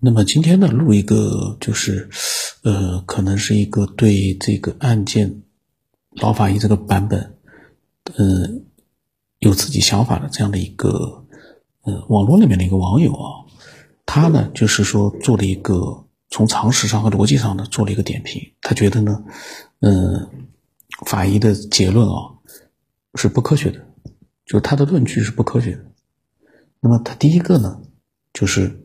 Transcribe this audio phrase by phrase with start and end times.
[0.00, 2.08] 那么今天呢，录一个就是，
[2.62, 5.42] 呃，可能是一个对这个案件
[6.12, 7.36] 老法医这个版本，
[8.16, 8.48] 呃，
[9.40, 11.26] 有自己想法的这样的一个，
[11.82, 13.44] 呃，网络里面的一个网友啊，
[14.06, 19.24] 他呢就是说做了一个从常识上和逻辑上呢做了一个点评，他觉得呢，
[19.80, 20.30] 呃，
[21.04, 22.38] 法医的结论啊
[23.14, 23.80] 是不科学的，
[24.46, 25.84] 就是他的论据是不科学的。
[26.86, 27.82] 那么他第一个呢
[28.32, 28.82] 就是。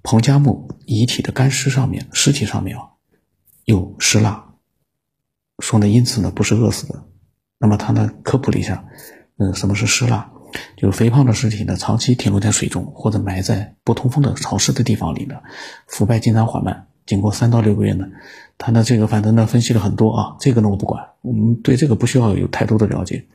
[0.00, 2.82] 彭加木遗体的干尸上面，尸体上面啊
[3.64, 4.54] 有尸蜡，
[5.58, 7.04] 说呢，因此呢不是饿死的。
[7.58, 8.86] 那么他呢科普了一下，
[9.36, 10.30] 嗯，什么是尸蜡？
[10.78, 15.34] 就是肥胖的尸体呢长期停留在水中或者埋在不通风的潮湿的地方里呢，
[15.88, 18.06] 腐败进展缓慢，经过三到六个月呢，
[18.56, 23.26] 他呢这个反正呢分析了很多啊，这个呢我不管，我们对这个不需要有太多的了解。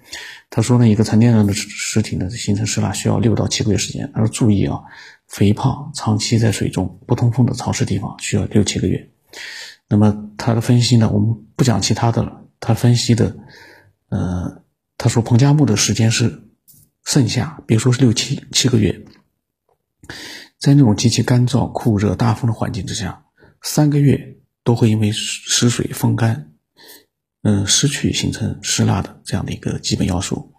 [0.49, 4.09] 他说呢，一个成年人的尸体呢形成尸蜡需要六到七个月时间。
[4.13, 4.79] 他说注意啊。
[5.25, 9.09] 肥胖长期在水中不通风的潮湿地方需要六七个月。
[9.87, 11.09] 那么他的分析呢？
[11.11, 12.43] 我们不讲其他的了。
[12.59, 13.35] 他分析的，
[14.09, 14.61] 呃，
[14.95, 16.43] 他说彭加木的时间是
[17.03, 19.05] 盛夏，别说是六七七个月，
[20.59, 23.22] 在那种极其干燥、酷热、大风的环境之下，
[23.63, 26.51] 三个月都会因为失水风干，
[27.41, 30.51] 嗯，失去形成湿蜡的这样的一个基本要素。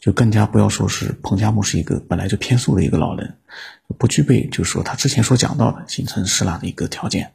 [0.00, 3.36] 就更加不要说是彭加木是一个本来就偏素的一个老人，
[3.98, 7.34] 不具备就是说他之前所讲到的形成湿蜡的一个条件。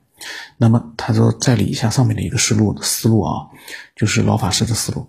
[0.57, 3.45] 那么他说再理一下上面的一个思路思路啊，
[3.95, 5.07] 就是老法师的思路，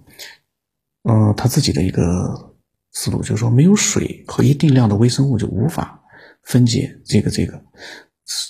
[1.04, 2.54] 嗯，他自己的一个
[2.92, 6.02] 思路就是说没有水和一定量的微生物就无法
[6.42, 7.64] 分解这个这个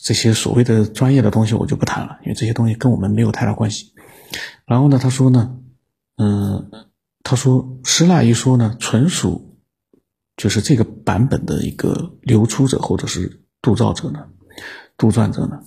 [0.02, 3.92] 这些所谓的专业的东西我就不谈了，因为这些东西跟我们没有太大关系。
[4.66, 5.58] 然后呢，他说呢，
[6.16, 6.70] 嗯。
[7.24, 9.56] 他说：“施蜡一说呢，纯属
[10.36, 14.26] 就是这个版本的一个流出者或者是杜造者呢、
[14.96, 15.60] 杜撰者呢，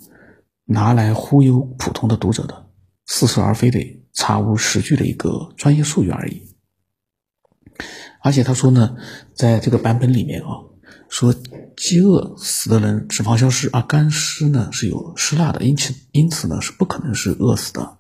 [0.66, 2.68] 拿来忽悠普通的读者的
[3.06, 6.42] 似是而非的查无实据的一个专业术语而已。
[8.22, 8.98] 而且他说呢，
[9.34, 10.60] 在这个版本里面啊，
[11.10, 11.34] 说
[11.78, 17.98] 饥饿死的人脂肪消失，而干尸呢是有湿蜡的，因此因此呢是不可能是饿死的，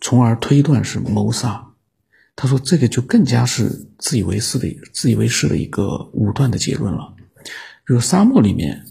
[0.00, 1.66] 从而推断是谋杀。”
[2.40, 7.14] 他说：“这个就更加是自以为是的、自以为是的一个武断的结论了。
[7.84, 8.84] 就是沙漠里面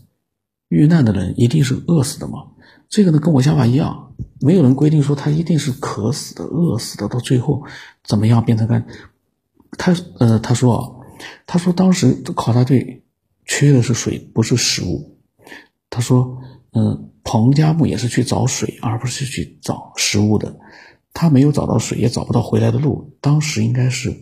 [0.67, 2.47] 遇难的人一定是饿死的吗？
[2.89, 4.13] 这个呢，跟我想法一样。
[4.41, 7.63] 没有人规定说他一定是渴死的、饿死的，到最后
[8.03, 8.85] 怎么样变成干？
[9.77, 10.81] 他呃，他说啊，
[11.45, 13.05] 他说当时考察队
[13.47, 15.17] 缺的是水，不是食物。
[15.89, 16.37] 他说，
[16.73, 20.59] 嗯，彭加木也是去找水，而不是去找食物的。”
[21.13, 23.17] 他没有找到水，也找不到回来的路。
[23.21, 24.15] 当时应该是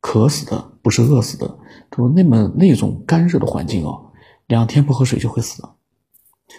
[0.00, 1.58] 渴死的，不是饿死的。
[1.90, 3.98] 他说：“那么那种干热的环境啊，
[4.46, 5.60] 两天不喝水就会死。”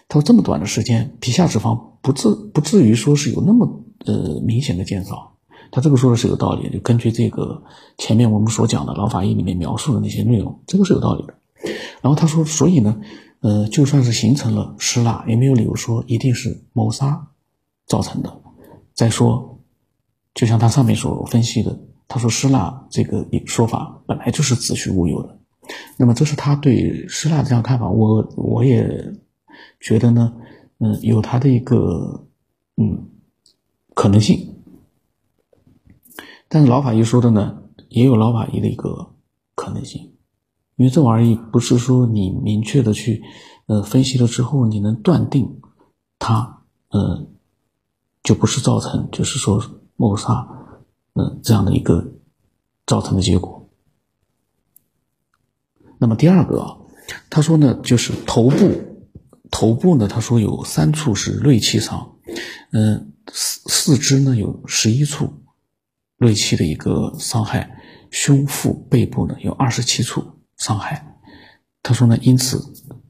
[0.09, 5.37] 他说：“这么短的时间，皮下脂肪不至不至于说是有那么呃明显的减少。”
[5.71, 7.63] 他这个说的是有道理，就根据这个
[7.97, 11.33] 前面我们所讲的老法医里面描述的那些内容，这个是有道理的。
[12.01, 12.99] 然后他说：“所以呢，
[13.41, 17.27] 呃，就算是形成了湿蜡，也没有理由说一定是谋杀
[17.85, 18.41] 造成的。”
[18.93, 19.59] 再说，
[20.33, 25.37] 就像他上面所分析的，他说施蜡这个说法本来就是子虚乌有的。
[25.97, 29.13] 那么这是他对施蜡这样看法，我我也
[29.79, 30.33] 觉得呢，
[30.79, 32.27] 嗯，有他的一个
[32.77, 33.07] 嗯
[33.93, 34.55] 可能性。
[36.47, 39.13] 但是老法医说的呢，也有老法医的一个
[39.53, 40.08] 可能性，
[40.79, 43.21] 因为这玩意不是说你明确的去
[43.67, 45.61] 呃分析了之后，你能断定
[46.17, 47.27] 他呃。
[48.21, 49.63] 就不是造成，就是说
[49.95, 50.45] 谋杀，
[51.13, 52.05] 嗯，这样的一个
[52.85, 53.67] 造成的结果。
[55.97, 56.77] 那么第二个，
[57.29, 58.71] 他说呢，就是头部，
[59.49, 62.17] 头部呢，他说有三处是锐器伤，
[62.71, 65.33] 嗯，四四肢呢有十一处
[66.17, 67.81] 锐器的一个伤害，
[68.11, 70.23] 胸腹背部呢有二十七处
[70.59, 71.17] 伤害。
[71.81, 72.63] 他说呢，因此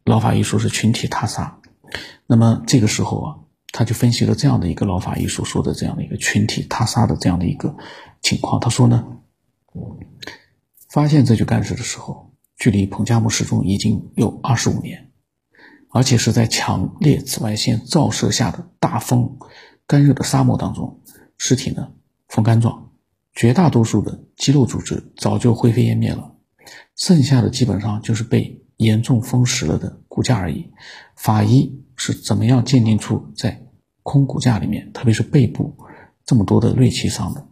[0.05, 1.59] 老法医说是群体他杀。
[2.25, 3.35] 那么这个时候啊。
[3.71, 7.77] 他就分析了这样的一个老法医所说的这样的一个群体他杀的这样的一个
[8.19, 8.59] 情况。
[8.59, 9.05] 他说呢，
[10.89, 15.11] 发现这具干尸的时候，距离彭加木失踪已经有二十五年，
[15.91, 19.37] 而且是在强烈紫外线照射下的大风、
[19.85, 21.03] 干热的沙漠当中，
[21.37, 21.91] 尸体呢
[22.27, 22.91] 风干状，
[23.33, 26.35] 绝大多数的肌肉组织早就灰飞烟灭了，
[26.95, 30.71] 剩下的基本上就是被严重风蚀了的骨架而已。
[31.15, 31.75] 法医。
[32.01, 33.61] 是怎么样鉴定出在
[34.03, 35.75] 空骨架里面，特别是背部
[36.25, 37.45] 这么多的锐器伤的？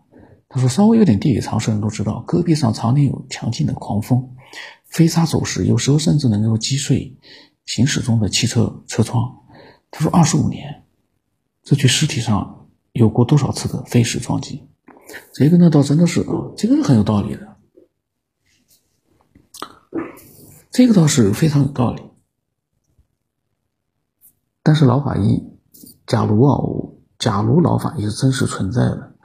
[0.47, 4.25] 他说，稍微有点地理常识的人都知道，戈壁上常年有强劲的狂风，
[4.85, 7.17] 飞沙走石，有时候甚至能够击碎
[7.65, 9.35] 行驶中的汽车车窗。
[9.91, 10.85] 他说，二十五年，
[11.61, 14.65] 这具尸体上有过多少次的飞石撞击？
[15.33, 16.25] 这个呢，倒真的是，
[16.55, 17.46] 这个是很有道理的，
[20.77, 22.03] 这个倒是非常有道理。
[24.61, 25.41] 但是老法医，
[26.05, 26.55] 假如啊，
[27.17, 29.15] 假如老法医是真实存在的，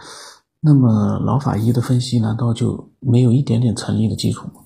[0.60, 4.64] 那么老法医的分析难道就没有一点点成立的基础吗？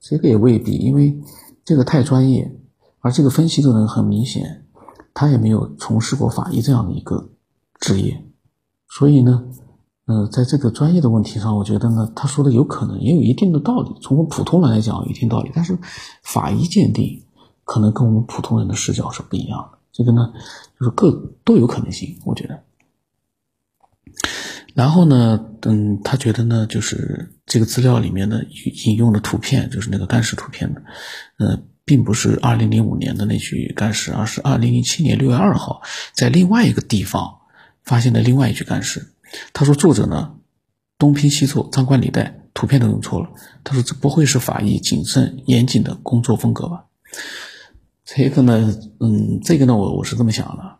[0.00, 1.22] 这个也未必，因为
[1.62, 2.58] 这个太专业，
[3.00, 4.64] 而这个分析的人很明显，
[5.12, 7.32] 他也没有从事过法医这样的一个
[7.80, 8.24] 职业，
[8.88, 9.44] 所以呢，
[10.08, 15.78] 呃，在这个专业的问题上，我觉得呢，他说的有可能也有一定的道理，从我们普通人来讲有一定道理，但是
[16.22, 17.22] 法医鉴定
[17.62, 19.78] 可能跟我们普通人的视角是不一样的。
[19.92, 20.32] 这个呢，
[20.80, 21.10] 就是各
[21.44, 22.58] 都有可能性，我觉得。
[24.72, 28.40] 然后呢，嗯，他觉得呢，就是这个资料里面呢
[28.86, 30.82] 引用的图片，就是那个干尸图片的，
[31.38, 35.82] 呃，并不是二零零五年的那具干尸，而是二零零七年六月二号
[36.14, 37.30] 在另外一个地方
[37.82, 39.06] 发现的另外一具干尸。
[39.52, 40.36] 他说，作者呢
[40.98, 43.30] 东拼西凑，张冠李戴，图片都弄错了。
[43.64, 46.86] 他说，这不会是法医谨慎严谨的工作风格吧？
[48.04, 50.78] 这个呢，嗯，这个呢，我我是这么想的，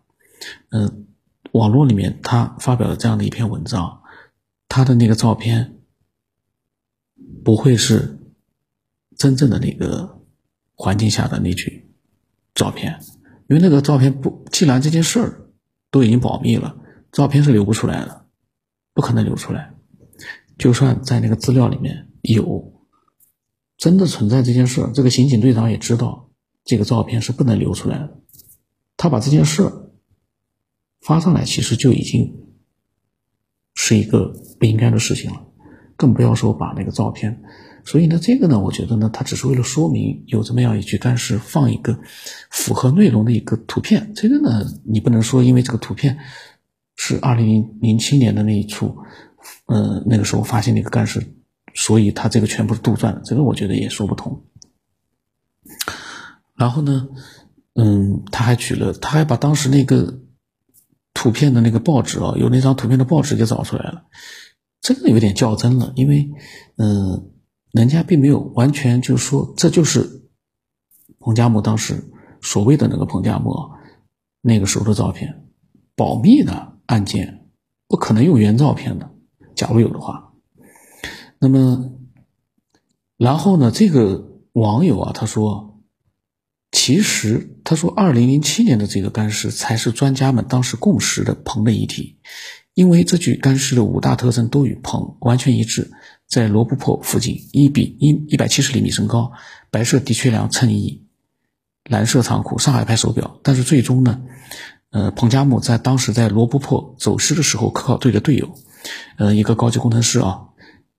[0.71, 1.07] 嗯，
[1.53, 4.01] 网络里面他发表了这样的一篇文章，
[4.69, 5.79] 他的那个照片
[7.45, 8.19] 不会是
[9.17, 10.23] 真正的那个
[10.75, 11.91] 环境下的那句
[12.55, 12.99] 照片，
[13.49, 15.51] 因为那个照片不，既然这件事儿
[15.91, 16.77] 都已经保密了，
[17.13, 18.27] 照片是流不出来的，
[18.99, 19.73] 不可能流出来，
[20.59, 22.83] 就算在那个资料里面有
[23.77, 26.29] 真的存在这件事，这个刑警队长也知道。
[26.65, 28.19] 这个照片是不能流出来的。
[28.97, 29.71] 他把这件事
[31.01, 32.49] 发上来，其实就已经
[33.77, 35.47] 是一个不应该的事情了，
[35.97, 37.41] 更不要说把那个照片。
[37.85, 42.01] 所以呢，这个呢，我觉得呢，他只是为了说明有这么样一句，但是，放一个
[42.51, 44.13] 符合内容的一个图片。
[44.17, 46.19] 这个呢，你不能说因为这个图片
[47.01, 48.99] 是二零零七年的那一处，
[49.67, 51.25] 呃，那个时候发现那个干尸，
[51.73, 53.23] 所以他这个全部是杜撰的。
[53.25, 54.45] 这个我觉得也说不通。
[56.57, 57.09] 然后呢，
[57.75, 60.19] 嗯，他还举了，他还把当时那个
[61.15, 64.03] 图片的那个报纸啊，有那张图片的报纸给找出来了，
[64.81, 66.29] 这个有点较真了，因为，
[66.79, 67.31] 嗯，
[67.71, 70.29] 人家并没有完全就是说这就是
[71.21, 72.11] 彭加木当时
[72.43, 73.55] 所谓的那个彭加木
[74.41, 75.47] 那个时候的照片，
[75.95, 77.47] 保密的案件
[77.87, 79.09] 不可能用原照片的，
[79.55, 80.33] 假如有的话，
[81.39, 81.93] 那么，
[83.17, 85.67] 然后呢，这个网友啊，他说。
[86.71, 92.19] 其实他说，二零零七年的这个干尸才是专家们当时共识的硼的遗体，
[92.75, 95.91] 因为这具干尸的五大特征都与硼完全一致，
[96.27, 99.33] 在罗布泊附近，一比一一百七十厘米身高，
[99.71, 101.07] 白色的确良衬衣，
[101.85, 103.41] 蓝色长裤，上海牌手表。
[103.43, 104.21] 但是最终呢，
[104.91, 108.55] 呃，彭加木在当时在罗布泊走失的时候，科考队的队友，
[109.19, 110.49] 呃，一个高级工程师啊，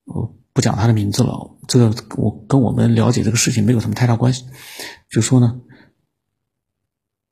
[0.04, 4.44] 我不讲他的名字了，这个我跟我们了解这个事情没有什么太大关系。
[5.10, 5.60] 就说呢，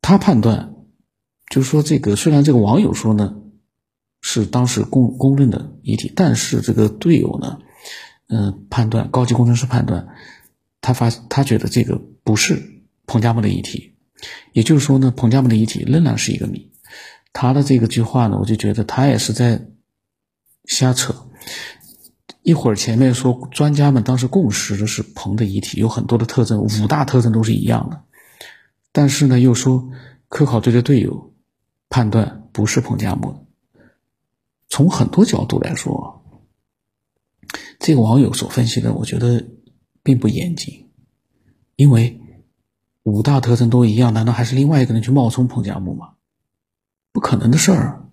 [0.01, 0.75] 他判断，
[1.49, 3.37] 就是说这个虽然这个网友说呢
[4.21, 7.61] 是当时公公认的遗体，但是这个队友呢，
[8.27, 10.09] 嗯，判断高级工程师判断，
[10.81, 13.95] 他发他觉得这个不是彭加木的遗体，
[14.53, 16.71] 也就是说呢，彭加木的遗体仍然是一个谜。
[17.33, 19.69] 他的这个句话呢，我就觉得他也是在
[20.65, 21.15] 瞎扯。
[22.43, 28.03] 一会儿前面说专家们当时共识的是彭的遗体有很多的特征，五大特征都是一样的，
[28.91, 29.91] 但是呢又说
[30.29, 31.35] 科考队的队友
[31.91, 33.47] 判断不是彭加木。
[34.69, 36.25] 从很多角度来说，
[37.79, 39.47] 这个网友所分析的，我觉得
[40.03, 40.89] 并不严谨，
[41.77, 42.21] 因为
[43.09, 46.11] 五大特征都一样，难道还是另外一个人去冒充彭加木吗？
[47.13, 48.05] 不可能的事儿，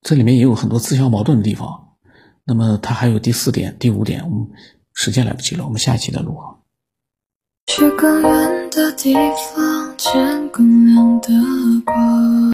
[0.00, 1.96] 这里面也有很多自相矛盾的地方。
[2.44, 4.48] 那么他还有第四点、第五点，我们
[4.92, 6.38] 时间来不及了，我们下一期再录。
[7.66, 9.14] 去更远的地
[9.54, 11.30] 方，见更亮的
[11.84, 12.44] 光。